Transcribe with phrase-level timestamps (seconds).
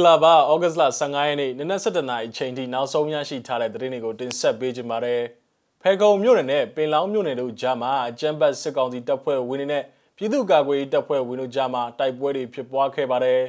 [0.00, 5.22] ္ဂလာပါဩဂတ်စ်လ15ရက်နေ့နနက်7:00နာရီအချိန်ထိနောက်ဆုံးရရှိထားတဲ့သတင်းတွေကိုတင်ဆက်ပေးကြပါမယ်။
[5.82, 9.84] ဖဲခုံမြို့နယ်နဲ့ပင်လောင်းမြို့နယ်တို့ကြားမှာအကြမ်းဖက်စစ်ကောင်စီတပ်ဖွဲ့ဝင်တွေနဲ့
[10.16, 13.40] ပြည်သူ့ကာကွယ်ရေးတပ်ဖွဲ့ဝင်တို့ကြားမှာတိုက်ပွဲတွေဖြစ်ပွားခဲ့ပါတယ်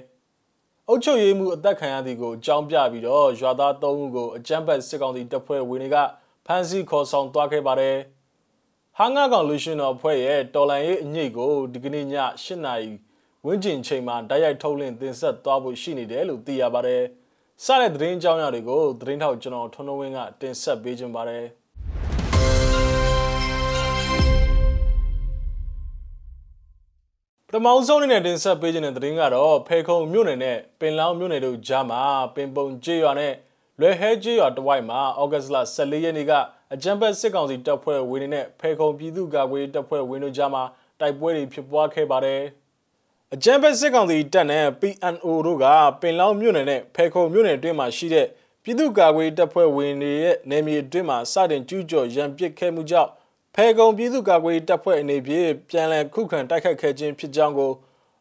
[0.88, 5.98] ။အုပ်ချုပ်ရေးမှုအသက်ခံရသည်ကိုအကြောင်းပြပြီးတော့ရွာသား3ဦးကိုအကြမ်းဖက်စစ်ကောင်စီတပ်ဖွဲ့ဝင်တွေက
[6.46, 7.98] ဖမ်းဆီးခေါ်ဆောင်သွားခဲ့ပါတယ်။
[8.98, 12.08] ဟာငါကောင်လူရှင်တော်ဖွဲ့ရဲ့တော်လန်ရေးအညိတ်ကိုဒီကနေ့ည
[12.44, 12.92] 8:00နာရီ
[13.48, 17.04] ဝင်းကျင်ချိန်မှာတိုက်ရိုက်ထုတ်လင်းတင်ဆက်သွားဖို့ရှိနေတယ်လို့သိရပါတယ်။
[17.66, 21.46] စတဲ့သတင်းကြောင်းရတွေကိုသတင်းထောက်ကျွန်တော်ထွန်းထွန်းဝင်းကတင်ဆက်ပေးခြင်းပါတယ်။
[27.48, 32.02] ပထမဆုံးအနေနဲ့တင်ဆက်ပေးခြင်းတဲ့သတင်းကတော့ဖေခုံမြို့နယ်နဲ့ပင်လောင်းမြို့နယ်တို့ကြားမှာ
[32.36, 33.34] ပင်ပုံကျေးရွာနဲ့
[33.80, 36.32] လွယ်ဟဲကျေးရွာတဝိုက်မှာဩဂတ်စ်လ14ရက်နေ့က
[36.74, 40.64] အကြံဖက်စစ်ကောင်စီတပ်ဖွဲ့ဝင်တွေနဲ့ဖေခုံပြည်သူ့ကာကွယ်တပ်ဖွဲ့ဝင်တို့ကြားမှာ
[41.00, 42.42] တိုက်ပွဲတွေဖြစ်ပွားခဲ့ပါတယ်။
[43.36, 45.66] အကြံဖက်စစ်ကောင်စီတပ်နဲ့ PNO တို့က
[46.02, 48.28] ပင်လောင်းမြို့နယ်နဲ့ဖဲခုံမြို့နယ်အတွင်းမှာရှိတဲ့
[48.64, 53.10] ပြည်သူ့ကာကွယ်တပ်ဖွဲ့ဝင်တွေရဲ့နယ်မြေအတွင်းမှာစတင်ကျူးကျော်ရန်ပစ်ခဲ့မှုကြောင့်
[53.56, 57.72] ဖဲခုံပြည်သူ့ကာကွယ်တပ်ဖွဲ့အနေဖြင့်ပြန်လည်ခုခံတိုက်ခတ်ခဲ့ခြင်းဖြစ်ကြောင်းကို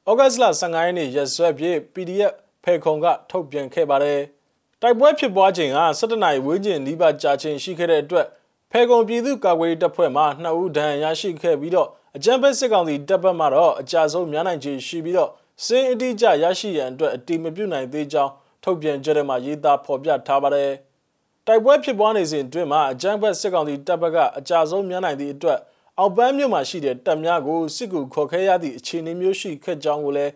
[0.08, 2.32] ဩဂတ်လ15ရက်နေ့ရက်စွဲဖြင့် PDF
[2.64, 4.20] ဖဲခုံကထုတ်ပြန်ခဲ့ပါတယ်။
[4.82, 8.26] တိုက်ပွဲဖြစ်ပွားချိန်က17နာရီဝန်းကျင်နီးပါးကြာချိန်ရှိခဲ့တဲ့အတွက်
[8.72, 15.30] ဖဲခုံပြည်သူ့ကာကွယ်တပ်ဖွဲ့မှ2ဦးဒဏ်ရာရရှိခဲ့ပြီးတော့အကြံဖက်စစ်ကောင်စီတပ်ပတ်မှတော့အကြဆုံးများနိုင်ခြေရှိပြီးတော့
[15.64, 18.32] စင်းအတိအကျရရှိရန်အတွက်အတိမပြုနိုင်သေးကြောင်း
[18.64, 20.70] ထုတ်ပြန်ကြတဲ့မှာရေးသားဖော်ပြထားပါတယ်။
[21.46, 25.58] တိုက်ပွဲဖြစ်ပွားနေစဉ်အတွင်းမှာအကြံဖက်စစ်ကောင်စီတပ်ပတ်ကအကြဆုံးများနိုင်သည့်အတွက်
[25.98, 30.32] အောက်ပန်းမြို့မှာရှိတဲ့တပ်များကိုစစ်ကူခေါ်ခဲရသည့်အခြေအနေမျိုးရှိခဲ့ကြောင်းကိုလည်း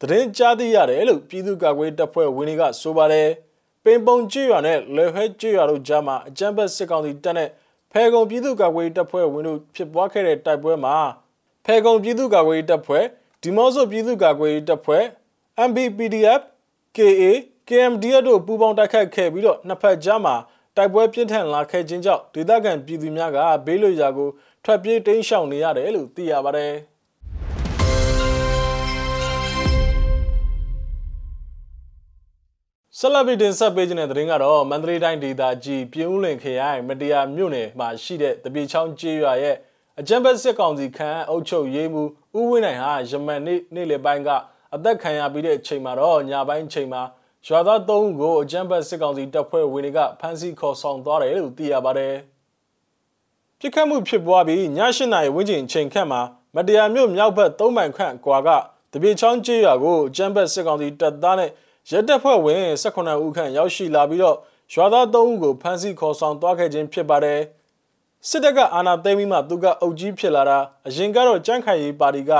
[0.00, 3.47] သတင်းကြားသိရတယ်လို့ပြည်သူ့ကာကွယ်တပ်ဖွဲ့ဝင်တွေကဆိုပါတယ်။ပ
[3.92, 7.48] င်ပုံကျွရွာနဲ့လေဟဲကျွရွာတို့ကြားမှာအကြံဖက်စစ်ကောင်စီတပ်နဲ့
[7.92, 10.96] ဖဲကုံပြည်သူ့ကာကွယ်တပ်ဖွဲ့ဝင်တို့ဖြစ်ပွားခဲ့တဲ့တိုက်ပွဲမှာ
[11.64, 13.04] ဖဲကုံပြည်သူ့ကာကွယ်တပ်ဖွဲ့
[13.42, 15.04] ဒီမော့ဆိုပြည်သူ့ကာကွယ်တပ်ဖွဲ့
[15.68, 16.42] MBPDF
[16.96, 17.24] KA
[17.68, 20.34] KMDF တို့ပူးပေါင်းတိုက်ခိုက်ခဲ့ပြီးတော့နှစ်ဖက်ကြားမှာ
[20.76, 24.28] တိုက်ပွဲပြင်းထန်လာခဲ့ခြင်းကြောင့်ဒေသခံပြည်သူများကဘေးလွတ်ရာကို
[24.64, 26.72] ထွက်ပြေးတိမ်းရှောင်နေရတယ်လို့သိရပါတယ်။
[33.00, 39.56] ဆလဘီတင်ဆက်ပေးခြင်းတဲ့သတင်းကတော့မန္တလေးတိုင်းဒေသကြီးပြည်ဦးလင်ခရိုင်မတရားမြို့နယ်မှာရှိတဲ့တပြေချောင်းကျေးရွာရဲ့
[40.00, 44.30] အကြံဘက်စစ်ကောင်စီခန့်အုပ်ချုပ်ရေးမှူးဦးဝင်းနိုင်ဟာယမန်နေ့နေ့လယ်ပိုင်းက
[44.74, 47.02] အသက်ခံရပြီးတဲ့အချိန်မှာတော့ညပိုင်းချိန်မှာ
[47.46, 52.14] ရွာသား၃ဦးကိုအကြံဘက်စစ်ကောင်စီတပ်ဖွဲ့ဝင်တွေကဖမ်းဆီးခေါ်ဆောင်သွားတယ်လို့သိရပါတယ်။
[53.58, 56.20] ပြစ်ခတ်မှုဖြစ်ပွားပြီးည၈နာရီဝန်းကျင်ချိန်ခန့်မှာ
[56.56, 58.48] မတရားမြို့မြောက်ဘက်၃မိုင်ခန့်ကွာက
[58.92, 61.50] တပြေချောင်းကျေးရွာကိုအကြံဘက်စစ်ကောင်စီတပ်သားနဲ့
[61.90, 64.36] ရဲတပ်ဖွဲ့ဝင်18ဦးခန့်ရောက်ရှိလာပြီးတော့
[64.72, 67.40] ရွာသား3ဦးကိုဖမ်းဆီးခေါ်ဆောင်သွားခဲ့ခြင်းဖြစ်ပါတယ်
[68.28, 72.32] စစ်တပ်ကအာဏာသိမ်းပြီးမှသူကအုပ်ကြီးဖြစ်လာတာအရင်ကတော့ကြန့်ခိုင်ရေးပါတီက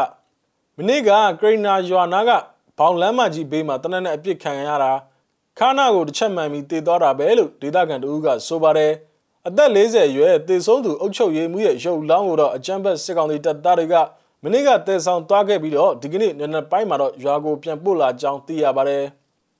[0.76, 1.10] မနေ့က
[1.40, 2.30] ဂရိနာရွာနာက
[2.78, 4.92] ဘောင်လမ်းမကြီးဘေးမှာတနက်နဲ့အပြစ်ခံရတာ
[5.58, 8.92] ခါနာကိုတစ်ချက်မှန်ပြီးတည်သွားတာပဲလို့ဒေသခံတို့ကဆိုပါတယ်
[9.46, 13.94] အသက်40အရွယ်တည်ဆုံးသူအုပ်ချုပ်ရေးမှုရဲ့ရုပ်လောင်းကိုတော့အကြမ်းဖက်စစ်ကောင်စီတပ်သားတွေက
[14.44, 19.04] မနေ့ကတည်ဆောင်သွားခဲ့ပြီးတော့ဒီကနေ့နံနက်ပိုင်းမှာတော့ရွာကိုပြန်ပို့လာကြောင်းသိရပါတယ်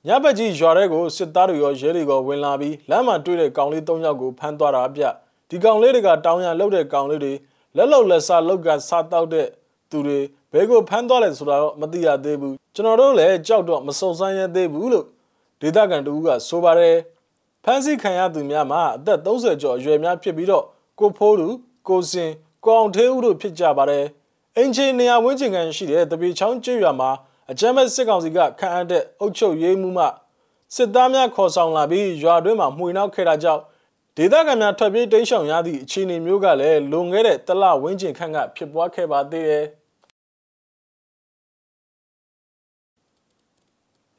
[0.07, 5.03] ညဘက်ကြီးရွာထဲကိုစစ်သားတွေရောရဲတွေကဝင်လာပြီးလမ်းမှာတွေ့တဲ့ကောင်လေး၃ယောက်ကိုဖမ်းသွားတာအပြ
[5.49, 7.33] ဒီကောင်လေးတွေကတောင်းရလှုပ်တဲ့ကောင်လေးတွေ
[7.75, 9.47] လက်လုံလက်စားလောက်ကစားတောက်တဲ့
[9.89, 10.19] သူတွေ
[10.53, 15.05] ဘဲကိုဖမ်းသွားလဲဆိုတာတော့မသိရသေးဘူးကျွန်တော်တို့လည်းကြောက်တော့မစုံစမ်းရသေးဘူးလို့
[15.61, 16.95] ဒေသခံတူကဆိုပါတယ်
[17.63, 20.63] ဖမ်းဆီးခံရသူများမှာအသက်30ကျော်အရွယ်များဖြစ်ပြီးတော့
[20.99, 21.47] ကိုဖိုးသူ
[21.87, 22.31] ကိုစင်
[22.65, 24.05] ကိုအောင်သေးဦးတို့ဖြစ်ကြပါတယ်
[24.57, 27.11] အင်ဂျင်နေရာဝင်းကျင်ကန်ရှိတဲ့တပီချောင်းကျွော်မှာ
[27.51, 30.05] အကြမ်းမဲ့စစ်ကောင်စီကခန့်အပ်တဲ့အုပ်ချုပ်ရေးမှုမှ
[30.75, 33.61] စစ်သားများခေါ်ဆောင်လာပြီးရွာတွင်းမှာမှွေနှောက်ခဲ့တာကြောင့်
[34.17, 39.65] ဒေသခံများထွက်ပြေးတိမ်းရှောင်ရသည့်အခြေအနေမျိုးကလည်းလွန်ခဲ့တဲ့တလဝင်းကျင်ခန့်ကဖြစ်ပွားခဲ့ပါသေးတယ်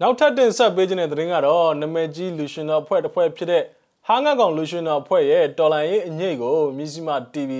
[0.00, 3.62] နောက်ထပ်တင်ဆက်ပေးခြင်းတဲ့သတင်းကတော့နမကြီးလူရှင်တော်အဖွဲ့တစ်ဖွဲ့ဖြစ်တဲ့
[4.06, 7.52] ဟာငါကောင်လူရှင်တော်အဖွဲ့ရဲ့တော်လိုင်းရေးအငိတ်ကိုမြစီမာ TV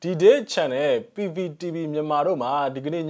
[0.00, 3.04] D-Day Channel PVTV မြန်မာတို့မှာဒီကနေ့ည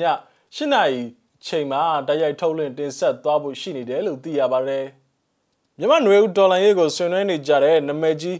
[0.56, 1.02] 8နာရီ
[1.46, 4.84] ချိန်မှာတိုက်ရိုက်ထုတ်လွှင့်တင်ဆက်သွားဖို့ရှိနေတယ်လို့သိရပါတယ်။
[5.78, 8.38] မြန်မာနွေဦးဒေါ်လာရေးကိုဆွေးနွေးနေကြတဲ့နမဲကြီး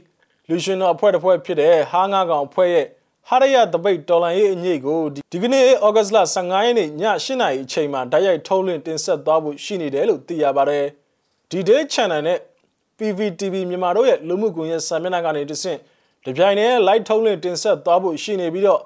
[0.49, 2.87] လူရှင်တော်အဖွဲ့တစ်ဖွဲ့ဖြစ်တဲ့ဟာငါကောင်အဖွဲ့ရဲ့
[3.29, 5.01] ဟာရရတပိတ်ဒေါ်လာရေးအညိတ်ကို
[5.33, 6.91] ဒီကနေ့ဩဂတ်လ15ရက်နေ့ည
[7.25, 10.85] 8နာရီအချိန်မှာတိုက်ရိုက်ထုတ်လွှင့်တင်ဆက်သွားဖို့ရှိနေတယ်လို့သိရပါတယ်။
[11.51, 12.39] ဒီ day channel နဲ့
[12.99, 15.79] PVTV မြန်မာတို့ရဲ့လူမှုကွန်ရက်စာမျက်နှာကနေတဆင့်
[16.25, 18.81] တပြိုင်တည်း live ထုတ်လွှင့်တင်ဆက်သွားဖို့ရှိနေပြီးတော့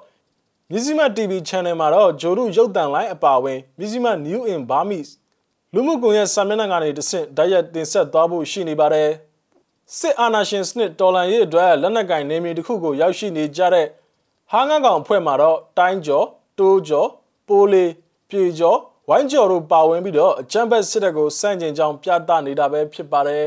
[0.71, 5.11] မြစည်းမ TV Channel မှာတော့ဂျိုရုရုပ်တံလိုင်းအပါအဝင်မြစည်းမ New in Burmese
[5.73, 9.09] လူမှုကွန်ရက်စာမျက်နှာကနေတဆင့်တိုက်ရိုက်တင်ဆက်သွားဖို့ရှိနေပါတယ်
[9.97, 13.87] စစ်အာဏာရှင်စနစ်တော်လှန်ရေးအတွက်လက်နက်ကင်နေမြေတစ်ခုကိုရောက်ရှိနေကြတဲ့
[14.51, 16.25] ဟာငန်းကောင်အဖွဲ့မှာတော့တိုင်းကျော်
[16.59, 17.09] တိုးကျော်
[17.47, 17.91] ပိုးလေး
[18.29, 18.77] ပြေကျော်
[19.09, 23.45] ဝဝိုင်းကျော်တို့ပါဝင်ပြီးတော့အကြမ်းဖက်စစ်တပ်ကိုစန့်ကျင်ကြောင်းပြသနေတာပဲဖြစ်ပါတယ်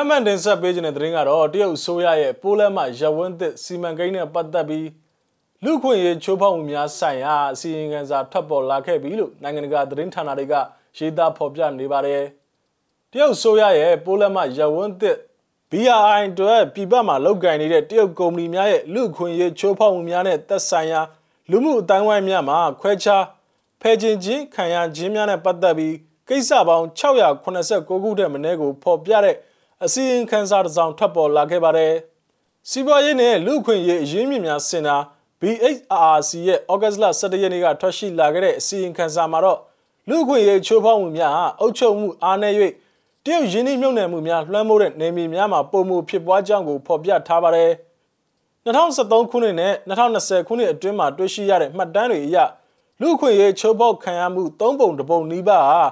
[0.00, 4.88] ထမန်တင်ဆက်ပေးခြင်းတဲ့သတင်းကတော့တရုတ်ဆိုးရရဲ့ပိုးလမ်းမှရဝန်းသစ်စီမံကိန်းနဲ့ပတ်သက်ပြီး
[5.64, 10.54] လူခွင့်ရေးချိုးဖောက်မှုများဆိုင်ရာအစီရင်ခံစာထွက်ပေါ်လာခဲ့ပြီလို့နိုင်ငံတကာသတင်းဌာနတွေက
[10.98, 12.22] ရေးသားဖော်ပြနေပါတယ်။
[13.12, 15.16] တရုတ်ဆိုရရဲ့ပိုးလက်မရဝန်းသစ်
[15.70, 21.00] BRI တို့ပြည်ပမှာလုပ်ကိုင်နေတဲ့တရုတ်ကုမ္ပဏီများရဲ့လူခွင့်ရေးချိုးဖောက်မှုများနဲ့သက်ဆိုင်ရာ
[21.50, 23.24] လူမှုအတိုင်းဝိုင်းများမှာခွဲခြား
[23.80, 25.94] ဖယ်ကျင်ခြင်းခံရခြင်းများနဲ့ပတ်သက်ပြီး
[26.28, 29.36] ကိစ္စပေါင်း689ခုတည်းမနည်းကိုဖော်ပြတဲ့
[29.84, 31.92] အစီရင်ခံစာတစ်စောင်ထွက်ပေါ်လာခဲ့ပါတယ်။
[32.70, 34.96] စီးပွားရေးနဲ့လူခွင့်ရေးအရင်းမြစ်များစင်တာ
[35.40, 39.58] BHRC ရဲ့ဩဂတ်စ်လ17ရက်နေ့ကထွက်ရှိလာခဲ့တဲ့အစီရင်ခံစာမှာတော့
[40.08, 42.56] လူခွင့်ရေးချိုးဖောက်မှုများဟာအုပ်ချုပ်မှုအားနည်း၍
[43.24, 47.70] တရုတ်ရင်းနှီးမြှုပ်နှံမှုများလွှမ်းမိုးတဲ့နေမြေများမှာပုံမှုဖြစ်ပွားကြောင်းကိုဖော်ပြထားပါတယ်။
[48.66, 52.36] 2013ခုနှစ်နဲ့2020ခုနှစ်အတွင်းမှာတွေ့ရှိရတဲ့မှတ်တမ်းတွေအရ
[53.00, 55.82] လူခွင့်ရေးချိုးဖောက်ခံရမှု၃ပုံတစ်ပုံနီးပါးဟာ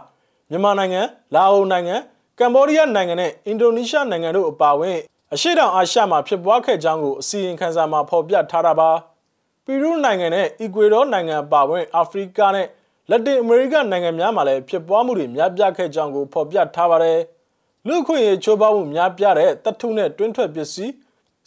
[0.51, 1.03] မြန်မာနိုင်ငံ၊
[1.35, 1.97] လာအိုနိုင်ငံ၊
[2.41, 4.99] ကမ္ဘောဒီးယားနိုင်ငံနဲ့အင်ဒိုနီးရှားနိုင်ငံတို့အပါအဝင်
[5.35, 8.91] အရှေ့တောင်အာရှမှာဖြစ်ပွားခဲ့ကြောင်းကိုအစီရင်ခံစာမှာဖော်ပြထားတာပါ။
[9.65, 12.67] ပီရူးနိုင်ငံနဲ့အီကွေဒေါနိုင်ငံပါဝင်အာဖရိကနဲ့
[13.11, 17.19] လက်တင်အမေရိကနိုင်ငံများမှာလည်းဖြစ်ပွားမှုတွေများပြားခဲ့ကြောင်းကိုဖော်ပြထားပါတယ်။
[17.87, 20.93] လူခွင့်ရေးချိုးဖောက်မှုများပြားတဲ့တထုနဲ့တွင်းထွက်ပစ္စည်း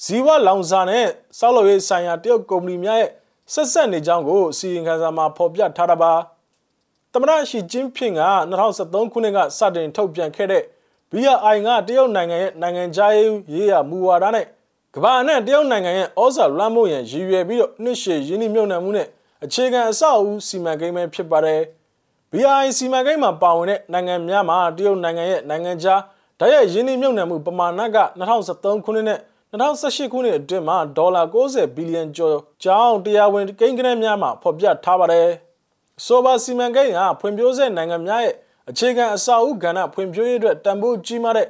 [0.04, 1.06] ဇီဝလောင်စာနဲ့
[1.40, 3.12] စောက်လုပ်ရေးဆိုင်ရာတရုတ်ကုမ္ပဏီများရဲ့
[3.54, 6.14] ဆက်ဆက်နေကြောင်းကိုစီရင်ခံစာမှာဖော်ပြထားတာပါ။
[7.14, 8.22] သမရရှိကျင်းဖင်က
[8.62, 10.64] 2013ခုနှစ်ကစတင်ထုတ်ပြန်ခဲ့တဲ့
[11.12, 14.46] BRI ကတရုတ်နိုင်ငံရဲ့နိုင်ငံခြားရေးရာမူဝါဒနဲ့
[14.96, 19.08] ကမ္ဘာအနှံ့တရုတ်နိုင်ငံရဲ့ဩဇာလွှမ်းမိုးရန်ရည်ရွယ်ပြီးတော့နှစ်ရှည်ရင်းနှီးမြှုပ်နှံမှုနဲ့
[19.44, 21.62] အခြေခံအဆောက်အဦစီမံကိန်းပဲဖြစ်ပါတယ်။
[22.32, 26.02] BRI စီမံကိန်းမှာပါဝင်တဲ့နိုင်ငံများမှာတရုတ်နိုင်ငံရဲ့နိုင်ငံခြား
[26.40, 29.20] ဓာတ်ရိုက်ရင်းနှီးမြှုပ်နှံမှုပမာဏက2013ခုနှစ်နဲ့
[29.52, 35.28] 2018ခုနှစ်အတွင်းမှာဒေါ်လာ90ဘီလီယံကျော်ကျောင်းတရားဝင်ကိန်းဂဏန်းများမှာဖော်ပြထားပါတယ်။
[36.06, 38.36] ဆိုဘာစီမံကိန်းကဖွံ့ဖြိုးဆဲနိုင်ငံများရဲ့
[38.70, 41.48] အခြေခံအဆောက်အဦကဏ္ဍဖွံ့ဖြိုးရေးအတွက်တန်ဖိုးကြီးမားတဲ့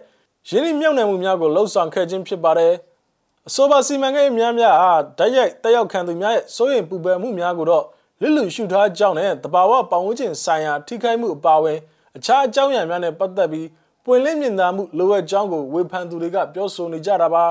[0.50, 2.74] ရင်းနှီးမြှုပ်နှံမှုများကိုလှုံ့ဆော်ခဲ့ခြင်းဖြစ်ပါတယ်။
[3.48, 7.86] အဆိုပါစီမံကိန်းများများအားဓာတ်ရိုက်တက်ရောက်ခံသူများရဲ့စိုးရိမ်ပူပန်မှုများကိုတော့
[8.22, 11.80] လစ်လူရှုထားကြောင်းနဲ့တဘာဝပတ်ဝန်းကျင်ဆိုင်ရာထိခိုက်မှုအပါအဝင်
[12.18, 13.68] အခြားအကြောင်းအရာများနဲ့ပတ်သက်ပြီး
[14.06, 17.46] ပွင့်လင်းမြင်သာမှုလိုအပ်ကြောင်းကိုဝေဖန်သူတွေကပြောဆိုနေကြတာပါ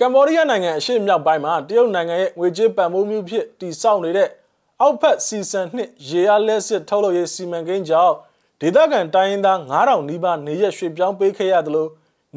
[0.00, 4.28] ကမ္ဘောဒီးယားနိုင်ငံအရှေ့မြောက်ပိုင်းမှာတရုတ်နိုင်ငံရဲ့ငွေကြေးပံ့ပိုးမှုဖြစ်တည်ဆောက်နေတဲ့
[4.80, 8.14] အောက်ဖက်စီဇန်နှစ်ရေအားလက်စစ်ထုတ်လုပ်ရေးစီမံကိန်းကြောင့်
[8.60, 11.88] ဒေသခံတိုင်းရင်းသား9000နီးပါးနေရရွှေ့ပြောင်းပေးခဲ့ရသလို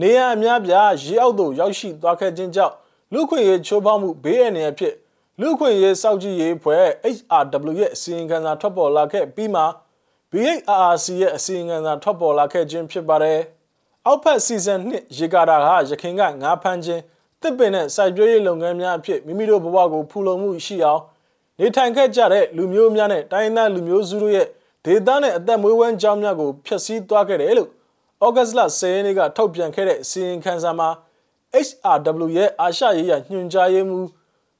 [0.02, 2.76] နေရအများပြားရေအောက်သို့ရောက်ရှိသွားခဲ့ခြင်းကြောင့်
[3.14, 4.94] လူခွင့်ရေးချိုးဖောက်မှုဘေးအန္တရာယ်ဖြစ်
[5.40, 6.84] လူခွင့်ရေးစောင့်ကြည့်ရေးဖွဲ့
[7.16, 9.64] HRW ရဲ့အစီရင်ခံစာထွက်ပေါ်လာခဲ့ပြီးမှ
[10.32, 13.40] BHRC ရဲ့အစီရင်ခံစာထွက်ပေါ်လာခဲ့ခြင်းဖြစ်ပါတယ်။
[14.06, 17.02] အောက်ဖက်စီဇန်နှစ်ရေကာတာဟာရခိုင်ကငါးဖမ်းခြင်း
[17.42, 21.02] တစ်ပင်နဲ့စိုက်ပျိုးရေးလုပ်ငန်းများအဖြစ်မိမိတို့ဘဝကိုဖူလုံမှုရှိအောင်
[21.60, 24.48] နေထိုင်ခဲ့ကြတဲ့လူမျိုးများနဲ့တိုင်းသားလူမျိုးစုတို့ရဲ့
[24.86, 27.70] ဒေသနဲ့အသက်မွေးဝမ်းကြောင်းများကိုဖျက်ဆီးသွားခဲ့တယ်လို့
[28.26, 30.90] ဩဂတ်စ်လ10ရက်နေ့ကထုတ်ပြန်ခဲ့တဲ့အစီရင်ခံစာမှာ
[31.68, 34.08] HRW ရဲ့အာရှရေးရာညွှန်ကြားရေးမှူး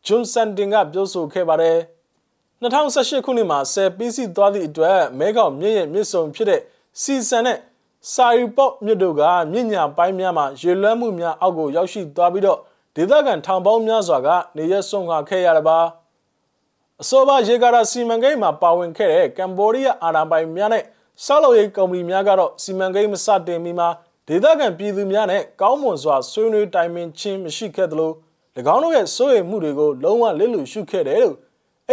[0.06, 1.78] ဂျွန်ဆန်တင်ကပြောဆိုခဲ့ပါတယ်။
[2.62, 6.62] 2018ခုနှစ်မှာဆယ်ပြီးစီသွားသည့်အတွက်မဲခေါင်မြင့်ရဲ့မြစ်ဆုံဖြစ်တဲ့
[7.02, 7.58] စီဆန်နဲ့
[8.14, 12.60] စာရီပေါ့မြစ်တို့ကမြင့်ညာပိုင်းများမှာရေလွှမ်းမှုများအောက်ကိုရောက်ရှိသွားပြီးတော့
[12.96, 15.80] ဒေသခံထောင်ပေါင်းများစွာကနေရဆုံးခါခဲ့ရတာပါ။
[17.04, 20.84] အစောပါရေကာတာစီမံကိန်းမှာပါဝင်ခဲ့တဲ့ကမ်ဘောဒီးယားအာဏာပိုင်များနဲ့
[21.26, 23.90] ဆောက်လုပ်ရေးကုမ္ပဏီများကတော့စီမံကိန်းမစတင်မီမှာ
[24.28, 28.12] ဒေသခံပြည်သူများနဲ့ကောင်းမွန်စွာဆွေးနွေးတိုင်ပင်ခြင်းမရှိခဲ့သလို၎
[28.74, 31.36] င်းတို့ရဲ့စိုးရိမ်မှုတွေကိုလုံးဝလစ်လျူရှုခဲ့တယ်လို့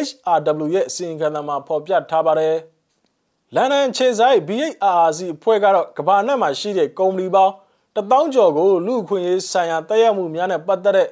[0.07, 2.57] HRW ရဲ့အစီရင်ခံစာမှာဖော်ပြထားပါတယ်။
[3.55, 7.55] လန်ဒန်ခြေဆိုင် BHRC အဖွဲ့ကတော့ကမ္ဘာနဲ့မှာရှိတဲ့ကုမ္ပဏီပေါင်း
[7.97, 11.09] တပေါင်းကျော်ကိုလူခွင့်ရေးဆိုင်ရာတက်ရောက်မှုများနဲ့ပတ်သက်တဲ့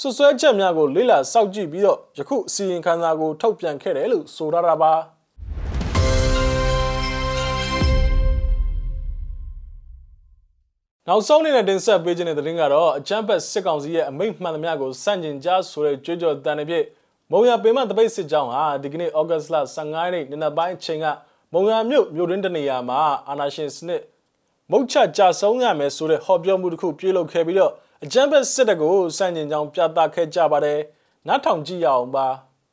[0.00, 4.92] ဆွဆွဲချက်များကိုလေ့လာစောင့်ကြည့်ပြီးတော့ယခုအစီရင်ခံစာကိုထုတ်ပြန်ခဲ့တယ်လို့ဆိုထားတာပါ။
[11.08, 16.84] နောက်ဆုံးအနေနဲ့တင်ဆက်ပေးခြင်းတဲ့သတင်းကတော့အချမ်းဖက်စစ်ကောင်စီရဲ့အမိန့်မှန်သမျှကိုစန့်ကျင်ကြားဆိုတဲ့ကြွေးကြော်တန်တဲ့ပြည့်
[17.30, 21.06] မုံရပင်မတပိတ်စစ်ကြောင်းဟာဒီကနေ့ဩဂတ်စ်လ15ရက်နေ့နေ့နက်ပိုင်းအချိန်က
[21.52, 24.02] မုံရမြို့မြို့ရင်းတနေရာမှာအာနာရှင်စနစ်
[24.70, 27.72] မုတ်ချကြဆုံးရမယ်ဆိုတဲ့ဟောပြောမှုတစ်ခုပြုလုပ်ခဲ့ပြီးတော့
[28.04, 30.78] အချမ်းဖက်စစ်တပ်ကိုစန့်ကျင်ကြောင်းပြသခဲ့ကြပါတယ်။
[31.28, 32.26] နောက်ထောင်ကြည့်ရအောင်ပါ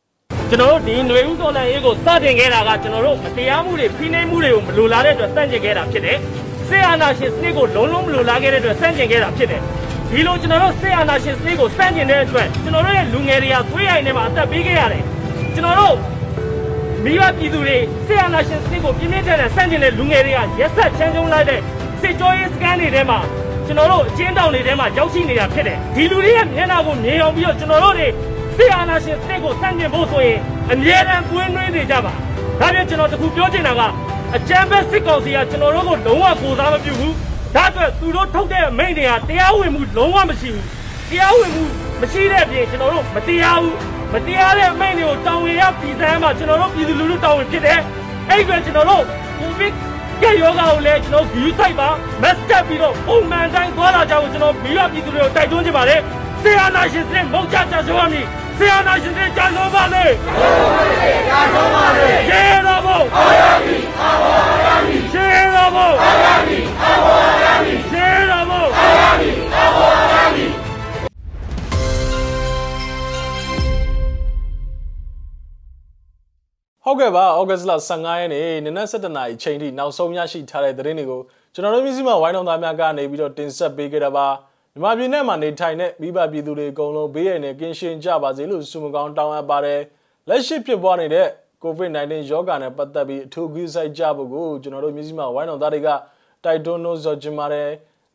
[0.49, 6.17] ။ကျွန်တော်တို့ဒီຫນွေဦးတော်လှန်ရေးကိုစတင်ခဲ့တာကကျွန်တော်တို့မတရားမှုတွေဖိနှိပ်မှုတွေကိုမလိုလားတဲ့အတွက်စန့်ကျင်ခဲ့တာဖြစ်တယ်။
[6.67, 9.61] စစ်အာဏာရှင်စနစ်ကိုလုံးလုံးမလိုလားခဲ့တဲ့အတွက်စန့်ကျင်ခဲ့တာဖြစ်တယ်။
[10.09, 15.03] ဒီလိုကျွန်တော်တို့စစ်အာဏာရှင်စနစ်ကိုစန့်ကျင်တဲ့အတွက်ကျွန်တော်တို့ရဲ့လူငယ်တွေကသွေးရိုင်ထဲမှာအသက်ပေးခဲ့ရတယ်။
[15.55, 15.95] ကျွန်တော်တို့
[17.03, 17.77] မိဘပြည်သူတွေ
[18.07, 21.59] စစ်အာဏာရှင်စနစ်ကိုပြင်းပြင်းထန်ထန်စန့်ကျင်တဲ့လူငယ်တွေကရက်ဆက်ချမ်းကျုံလိုက်တဲ့
[22.01, 23.19] စစ်ကြောရေးစကန်တွေထဲမှာ
[23.67, 28.07] ကျွန်တော်တို့အချင်းတောင်တွေထဲမှာရောက်ရှိနေတာဖြစ်တယ်။ဒီလူတွေရဲ့မျက်နှာကိုမြင်အောင်ပြီးတော့ကျွန်တော်တို့တွေ
[28.57, 30.39] စစ်အာဏာရှင်စနစ်ကိုစန့်ကျင်ဖို့ဆိုရင်
[30.71, 32.13] အမြဲတမ်းပွင့်နှွေးနေကြပါ
[32.59, 33.81] ဒါပြင်ကျွန်တော်တခုပြောချင်တာက
[34.35, 37.13] အကြမ်းဖက်စစ်ကောင်စီကကျွန်တော်တို့ကိုလုံးဝကိုစားမပြုဘူး
[37.55, 40.65] ဒါအတွက်သူတို့ထုတ်တဲ့အမိန့်တွေကတရားဝင်မှုလုံးဝမရှိဘူး
[41.09, 41.63] တရားဝင်မှု
[42.01, 43.75] မရှိတဲ့အပြင်ကျွန်တော်တို့မတရားဘူး
[44.13, 47.79] မတရားတဲ့အမိန့်တွေကိုတောင်းဝင်ရပြည်စမ်းမှာကျွန်တော်တို့ပြည်သူလူထုတောင်းဝင်ဖြစ်တယ်
[48.29, 49.03] အဲ့ဒီအတွက်ကျွန်တော်တို့
[49.39, 49.73] ကိုဗစ်
[50.21, 51.89] ကယောဂါကိုလည်းကျွန်တော် view site ပါ
[52.21, 55.99] mass တက်ပြီးတော့ပုံမှန်တိုင်းသွားလာကြဖို့ကျွန်တော်မိဘပြည်သူတွေကိုတိုက်တွန်းချင်ပါတယ်
[56.41, 58.25] ဆေးအာနာရှင်စနစ်မဟုတ်ကြကြဆိုရမည်
[58.57, 60.05] ဆေးအာနာရှင်စနစ်ကြာဆုံးပါလေ
[61.29, 67.52] ကြာဆုံးပါလေရေတော်ဘုံအာရမီအာဘောအာရမီရေတော်ဘုံအာရမီအာဘောအာရမီရေ
[76.85, 81.21] ဟုတ်ကဲ့ပါဩဂတ်စ်လ15ရက်နေ့နနက်7:00နာရီချိန်ထိနောက်ဆုံးရရှိထားတဲ့သတင်းတွေကို
[81.53, 84.27] ကျွန်တော်တို့မျိုးစိမဝိုင်းတော်သားများကနေပြီးတော့တင်ဆက်ပေးခဲ့တာပါ
[84.73, 89.81] မြန်မာပြည်နဲ့မှာနေထိုင်တဲ့မိဘပြည်သူတွေအကုန်လုံးဘေးရန်နဲ့ကင်းရှင်းကြပါစေလို့ဆုမကောင်းတောင်းအပ်ပါတယ်
[90.29, 91.27] လက်ရှိဖြစ်ပွားနေတဲ့
[91.63, 95.89] COVID-19 ရောဂါနဲ့ပတ်သက်ပြီးအထူးကူးစိုက်ကြဖို့ကိုကျွန်တော်တို့မျိုးစိမဝိုင်းတော်သားတွေက
[96.43, 97.69] တိုက်တွန်းလို့ဆိုချင်ပါတယ်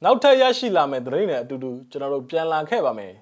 [0.04, 3.14] နောက်ထပ်ရရှိလာမယ့်သတင်းတွေအတူတူကျွန်တော်တို့ပြန်လာခဲ့ပါမယ်